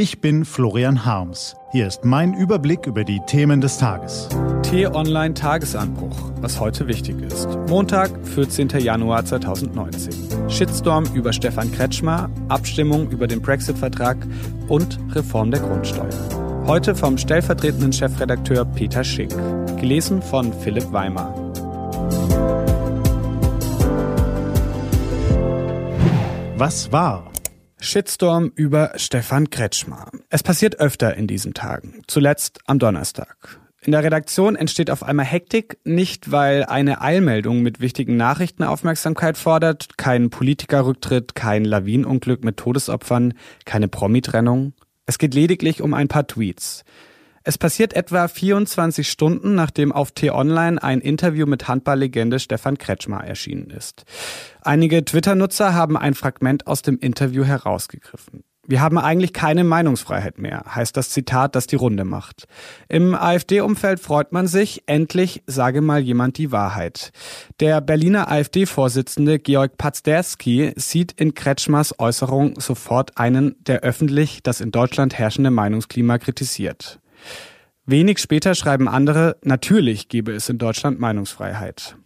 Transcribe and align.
Ich 0.00 0.20
bin 0.20 0.44
Florian 0.44 1.04
Harms. 1.04 1.56
Hier 1.72 1.88
ist 1.88 2.04
mein 2.04 2.32
Überblick 2.32 2.86
über 2.86 3.02
die 3.02 3.18
Themen 3.26 3.60
des 3.60 3.78
Tages. 3.78 4.28
T-Online 4.62 5.34
Tagesanbruch, 5.34 6.16
was 6.40 6.60
heute 6.60 6.86
wichtig 6.86 7.20
ist. 7.20 7.48
Montag, 7.68 8.08
14. 8.22 8.68
Januar 8.78 9.24
2019. 9.24 10.48
Shitstorm 10.48 11.04
über 11.14 11.32
Stefan 11.32 11.72
Kretschmer, 11.72 12.30
Abstimmung 12.48 13.10
über 13.10 13.26
den 13.26 13.42
Brexit-Vertrag 13.42 14.18
und 14.68 15.00
Reform 15.16 15.50
der 15.50 15.62
Grundsteuer. 15.62 16.64
Heute 16.68 16.94
vom 16.94 17.18
stellvertretenden 17.18 17.92
Chefredakteur 17.92 18.66
Peter 18.66 19.02
Schick. 19.02 19.30
Gelesen 19.80 20.22
von 20.22 20.52
Philipp 20.60 20.92
Weimer. 20.92 21.34
Was 26.56 26.92
war? 26.92 27.32
Shitstorm 27.80 28.50
über 28.54 28.92
Stefan 28.96 29.50
Kretschmer. 29.50 30.10
Es 30.30 30.42
passiert 30.42 30.80
öfter 30.80 31.14
in 31.16 31.26
diesen 31.26 31.54
Tagen, 31.54 32.02
zuletzt 32.06 32.60
am 32.66 32.78
Donnerstag. 32.78 33.60
In 33.80 33.92
der 33.92 34.02
Redaktion 34.02 34.56
entsteht 34.56 34.90
auf 34.90 35.04
einmal 35.04 35.24
Hektik, 35.24 35.78
nicht 35.84 36.32
weil 36.32 36.64
eine 36.64 37.00
Eilmeldung 37.00 37.62
mit 37.62 37.80
wichtigen 37.80 38.16
Nachrichten 38.16 38.64
Aufmerksamkeit 38.64 39.38
fordert, 39.38 39.96
kein 39.96 40.30
Politikerrücktritt, 40.30 41.36
kein 41.36 41.64
Lawinenunglück 41.64 42.42
mit 42.42 42.56
Todesopfern, 42.56 43.34
keine 43.64 43.86
Promitrennung. 43.86 44.72
Es 45.06 45.18
geht 45.18 45.32
lediglich 45.32 45.80
um 45.80 45.94
ein 45.94 46.08
paar 46.08 46.26
Tweets. 46.26 46.84
Es 47.48 47.56
passiert 47.56 47.94
etwa 47.94 48.28
24 48.28 49.08
Stunden, 49.08 49.54
nachdem 49.54 49.90
auf 49.90 50.10
T-Online 50.10 50.82
ein 50.82 51.00
Interview 51.00 51.46
mit 51.46 51.66
Handballlegende 51.66 52.40
Stefan 52.40 52.76
Kretschmer 52.76 53.24
erschienen 53.24 53.70
ist. 53.70 54.04
Einige 54.60 55.02
Twitter-Nutzer 55.02 55.72
haben 55.72 55.96
ein 55.96 56.12
Fragment 56.12 56.66
aus 56.66 56.82
dem 56.82 56.98
Interview 56.98 57.44
herausgegriffen. 57.44 58.44
Wir 58.66 58.82
haben 58.82 58.98
eigentlich 58.98 59.32
keine 59.32 59.64
Meinungsfreiheit 59.64 60.36
mehr, 60.36 60.62
heißt 60.74 60.94
das 60.94 61.08
Zitat, 61.08 61.54
das 61.54 61.66
die 61.66 61.76
Runde 61.76 62.04
macht. 62.04 62.44
Im 62.90 63.14
AfD-Umfeld 63.14 63.98
freut 63.98 64.30
man 64.30 64.46
sich, 64.46 64.82
endlich 64.84 65.42
sage 65.46 65.80
mal 65.80 66.00
jemand 66.00 66.36
die 66.36 66.52
Wahrheit. 66.52 67.12
Der 67.60 67.80
Berliner 67.80 68.30
AfD-Vorsitzende 68.30 69.38
Georg 69.38 69.78
Pazderski 69.78 70.74
sieht 70.76 71.12
in 71.12 71.32
Kretschmers 71.32 71.98
Äußerung 71.98 72.60
sofort 72.60 73.16
einen, 73.16 73.56
der 73.64 73.80
öffentlich 73.80 74.42
das 74.42 74.60
in 74.60 74.70
Deutschland 74.70 75.18
herrschende 75.18 75.50
Meinungsklima 75.50 76.18
kritisiert. 76.18 77.00
Wenig 77.86 78.18
später 78.18 78.54
schreiben 78.54 78.88
andere, 78.88 79.36
natürlich 79.42 80.08
gebe 80.08 80.32
es 80.32 80.48
in 80.48 80.58
Deutschland 80.58 81.00
Meinungsfreiheit. 81.00 81.96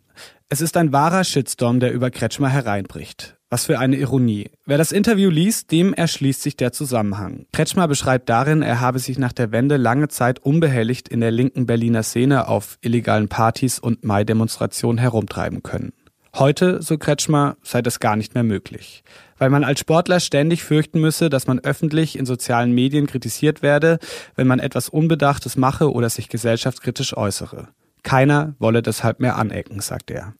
Es 0.48 0.60
ist 0.60 0.76
ein 0.76 0.92
wahrer 0.92 1.24
Shitstorm, 1.24 1.80
der 1.80 1.92
über 1.92 2.10
Kretschmer 2.10 2.50
hereinbricht. 2.50 3.36
Was 3.48 3.66
für 3.66 3.78
eine 3.78 3.96
Ironie. 3.96 4.50
Wer 4.64 4.78
das 4.78 4.92
Interview 4.92 5.28
liest, 5.28 5.72
dem 5.72 5.92
erschließt 5.92 6.40
sich 6.40 6.56
der 6.56 6.72
Zusammenhang. 6.72 7.46
Kretschmer 7.52 7.88
beschreibt 7.88 8.28
darin, 8.28 8.62
er 8.62 8.80
habe 8.80 8.98
sich 8.98 9.18
nach 9.18 9.32
der 9.32 9.50
Wende 9.50 9.76
lange 9.76 10.08
Zeit 10.08 10.38
unbehelligt 10.38 11.08
in 11.08 11.20
der 11.20 11.30
linken 11.30 11.66
Berliner 11.66 12.02
Szene 12.02 12.48
auf 12.48 12.78
illegalen 12.80 13.28
Partys 13.28 13.78
und 13.78 14.04
Mai-Demonstrationen 14.04 14.98
herumtreiben 14.98 15.62
können. 15.62 15.92
Heute, 16.34 16.80
so 16.80 16.96
Kretschmer, 16.96 17.58
sei 17.62 17.82
das 17.82 18.00
gar 18.00 18.16
nicht 18.16 18.34
mehr 18.34 18.42
möglich. 18.42 19.04
Weil 19.36 19.50
man 19.50 19.64
als 19.64 19.80
Sportler 19.80 20.18
ständig 20.18 20.64
fürchten 20.64 20.98
müsse, 20.98 21.28
dass 21.28 21.46
man 21.46 21.58
öffentlich 21.60 22.18
in 22.18 22.24
sozialen 22.24 22.72
Medien 22.72 23.06
kritisiert 23.06 23.60
werde, 23.60 23.98
wenn 24.34 24.46
man 24.46 24.58
etwas 24.58 24.88
Unbedachtes 24.88 25.56
mache 25.56 25.92
oder 25.92 26.08
sich 26.08 26.30
gesellschaftskritisch 26.30 27.14
äußere. 27.14 27.68
Keiner 28.02 28.54
wolle 28.58 28.80
deshalb 28.80 29.20
mehr 29.20 29.36
anecken, 29.36 29.80
sagt 29.80 30.10
er. 30.10 30.32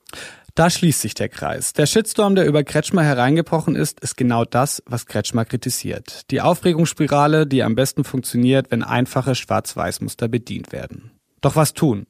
Da 0.55 0.71
schließt 0.71 1.01
sich 1.01 1.15
der 1.15 1.29
Kreis. 1.29 1.75
Der 1.75 1.87
Shitstorm, 1.87 2.35
der 2.35 2.47
über 2.47 2.65
Kretschmer 2.65 3.03
hereingebrochen 3.03 3.77
ist, 3.77 4.01
ist 4.01 4.17
genau 4.17 4.45
das, 4.47 4.83
was 4.87 5.07
Kretschmer 5.07 5.45
kritisiert. 5.45 6.31
Die 6.31 6.41
Aufregungsspirale, 6.41 7.47
die 7.47 7.63
am 7.63 7.75
besten 7.75 8.05
funktioniert, 8.05 8.71
wenn 8.71 8.83
einfache 8.83 9.35
Schwarz-Weiß-Muster 9.35 10.29
bedient 10.29 10.73
werden. 10.73 11.11
Doch 11.43 11.57
was 11.57 11.75
tun? 11.75 12.07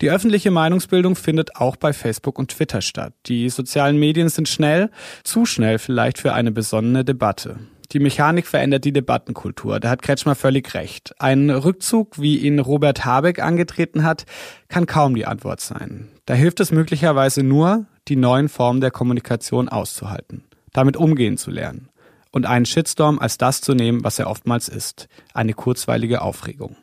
Die 0.00 0.10
öffentliche 0.10 0.50
Meinungsbildung 0.50 1.16
findet 1.16 1.56
auch 1.56 1.76
bei 1.76 1.92
Facebook 1.92 2.38
und 2.38 2.50
Twitter 2.50 2.80
statt. 2.80 3.14
Die 3.26 3.48
sozialen 3.48 3.98
Medien 3.98 4.28
sind 4.28 4.48
schnell, 4.48 4.90
zu 5.24 5.46
schnell 5.46 5.78
vielleicht 5.78 6.18
für 6.18 6.32
eine 6.32 6.52
besonnene 6.52 7.04
Debatte. 7.04 7.58
Die 7.92 8.00
Mechanik 8.00 8.46
verändert 8.46 8.84
die 8.84 8.92
Debattenkultur. 8.92 9.78
Da 9.78 9.90
hat 9.90 10.00
Kretschmer 10.00 10.34
völlig 10.34 10.72
recht. 10.72 11.14
Ein 11.18 11.50
Rückzug, 11.50 12.18
wie 12.20 12.38
ihn 12.38 12.58
Robert 12.58 13.04
Habeck 13.04 13.38
angetreten 13.42 14.02
hat, 14.02 14.24
kann 14.68 14.86
kaum 14.86 15.14
die 15.14 15.26
Antwort 15.26 15.60
sein. 15.60 16.08
Da 16.24 16.34
hilft 16.34 16.60
es 16.60 16.72
möglicherweise 16.72 17.42
nur, 17.42 17.84
die 18.08 18.16
neuen 18.16 18.48
Formen 18.48 18.80
der 18.80 18.90
Kommunikation 18.90 19.68
auszuhalten, 19.68 20.44
damit 20.72 20.96
umgehen 20.96 21.36
zu 21.36 21.50
lernen 21.50 21.90
und 22.32 22.46
einen 22.46 22.66
Shitstorm 22.66 23.18
als 23.18 23.38
das 23.38 23.60
zu 23.60 23.74
nehmen, 23.74 24.02
was 24.02 24.18
er 24.18 24.28
oftmals 24.28 24.68
ist, 24.68 25.08
eine 25.34 25.52
kurzweilige 25.52 26.22
Aufregung. 26.22 26.76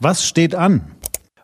Was 0.00 0.26
steht 0.26 0.54
an? 0.54 0.92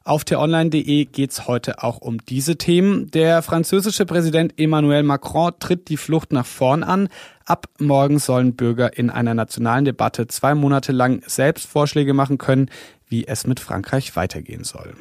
Auf 0.05 0.25
t-online.de 0.25 1.05
geht's 1.05 1.47
heute 1.47 1.83
auch 1.83 1.99
um 1.99 2.19
diese 2.19 2.57
Themen. 2.57 3.11
Der 3.13 3.41
französische 3.43 4.05
Präsident 4.05 4.59
Emmanuel 4.59 5.05
Macron 5.05 5.53
tritt 5.61 5.89
die 5.89 5.97
Flucht 5.97 6.33
nach 6.33 6.47
vorn 6.47 6.83
an. 6.83 7.09
Ab 7.45 7.67
morgen 7.79 8.19
sollen 8.19 8.57
Bürger 8.57 8.97
in 8.97 9.11
einer 9.11 9.35
nationalen 9.35 9.85
Debatte 9.85 10.27
zwei 10.27 10.57
Monate 10.57 10.91
lang 10.91 11.23
selbst 11.27 11.67
Vorschläge 11.67 12.15
machen 12.15 12.39
können, 12.39 12.69
wie 13.07 13.29
es 13.29 13.47
mit 13.47 13.61
Frankreich 13.61 14.17
weitergehen 14.17 14.65
soll. 14.65 14.95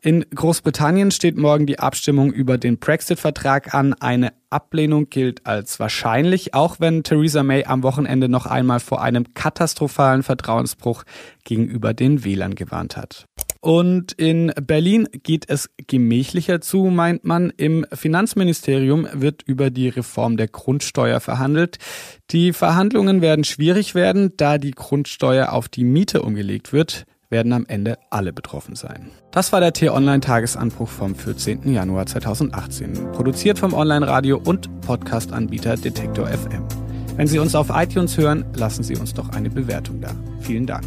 In 0.00 0.24
Großbritannien 0.34 1.10
steht 1.10 1.36
morgen 1.36 1.66
die 1.66 1.80
Abstimmung 1.80 2.32
über 2.32 2.58
den 2.58 2.78
Brexit-Vertrag 2.78 3.74
an. 3.74 3.92
Eine 3.94 4.32
Ablehnung 4.50 5.10
gilt 5.10 5.44
als 5.46 5.80
wahrscheinlich, 5.80 6.54
auch 6.54 6.76
wenn 6.78 7.02
Theresa 7.02 7.42
May 7.42 7.64
am 7.64 7.82
Wochenende 7.82 8.28
noch 8.28 8.46
einmal 8.46 8.80
vor 8.80 9.02
einem 9.02 9.34
katastrophalen 9.34 10.22
Vertrauensbruch 10.22 11.02
gegenüber 11.44 11.92
den 11.92 12.24
Wählern 12.24 12.54
gewarnt 12.54 12.96
hat. 12.96 13.26
Und 13.66 14.12
in 14.12 14.52
Berlin 14.62 15.08
geht 15.24 15.50
es 15.50 15.68
gemächlicher 15.88 16.60
zu, 16.60 16.84
meint 16.84 17.24
man. 17.24 17.52
Im 17.56 17.84
Finanzministerium 17.92 19.08
wird 19.12 19.42
über 19.42 19.70
die 19.70 19.88
Reform 19.88 20.36
der 20.36 20.46
Grundsteuer 20.46 21.18
verhandelt. 21.18 21.78
Die 22.30 22.52
Verhandlungen 22.52 23.22
werden 23.22 23.42
schwierig 23.42 23.96
werden, 23.96 24.34
da 24.36 24.58
die 24.58 24.70
Grundsteuer 24.70 25.52
auf 25.52 25.68
die 25.68 25.82
Miete 25.82 26.22
umgelegt 26.22 26.72
wird 26.72 27.06
werden 27.28 27.52
am 27.52 27.66
Ende 27.66 27.98
alle 28.08 28.32
betroffen 28.32 28.76
sein. 28.76 29.10
Das 29.32 29.52
war 29.52 29.58
der 29.58 29.72
T-Online-Tagesanbruch 29.72 30.88
vom 30.88 31.16
14. 31.16 31.72
Januar 31.72 32.06
2018, 32.06 32.92
produziert 33.10 33.58
vom 33.58 33.74
Online-Radio 33.74 34.38
und 34.38 34.70
Podcast-Anbieter 34.82 35.76
Detektor 35.76 36.28
FM. 36.28 36.62
Wenn 37.16 37.26
Sie 37.26 37.40
uns 37.40 37.56
auf 37.56 37.70
iTunes 37.74 38.16
hören, 38.16 38.44
lassen 38.54 38.84
Sie 38.84 38.94
uns 38.94 39.12
doch 39.12 39.30
eine 39.30 39.50
Bewertung 39.50 40.00
da. 40.00 40.14
Vielen 40.38 40.66
Dank. 40.66 40.86